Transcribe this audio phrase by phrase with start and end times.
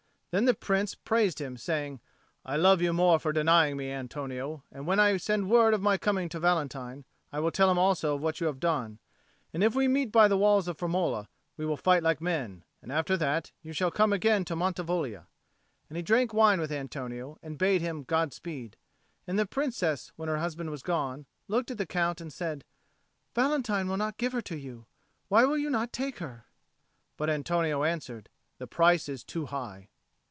[0.33, 1.99] Then the Prince praised him, saying,
[2.45, 5.97] "I love you more for denying me, Antonio; and when I send word of my
[5.97, 8.99] coming to Valentine, I will tell him also of what you have done.
[9.53, 11.27] And if we meet by the walls of Firmola,
[11.57, 15.27] we will fight like men; and, after that, you shall come again to Mantivoglia;"
[15.89, 18.77] and he drank wine with Antonio, and so bade him God speed.
[19.27, 22.63] And the Princess, when her husband was gone, looked at the Count and said,
[23.35, 24.85] "Valentine will not give her to you.
[25.27, 26.45] Why will not you take her?"
[27.17, 28.29] But Antonio answered:
[28.59, 29.89] "The price is too high."